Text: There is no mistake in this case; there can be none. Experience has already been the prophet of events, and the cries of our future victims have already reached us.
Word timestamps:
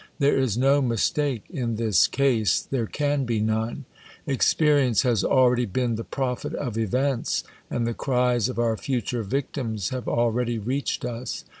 There 0.17 0.39
is 0.39 0.57
no 0.57 0.81
mistake 0.81 1.43
in 1.47 1.75
this 1.75 2.07
case; 2.07 2.59
there 2.61 2.87
can 2.87 3.23
be 3.23 3.39
none. 3.39 3.85
Experience 4.25 5.03
has 5.03 5.23
already 5.23 5.67
been 5.67 5.93
the 5.93 6.03
prophet 6.03 6.55
of 6.55 6.75
events, 6.75 7.43
and 7.69 7.85
the 7.85 7.93
cries 7.93 8.49
of 8.49 8.57
our 8.57 8.77
future 8.77 9.21
victims 9.21 9.89
have 9.89 10.07
already 10.07 10.57
reached 10.57 11.05
us. 11.05 11.43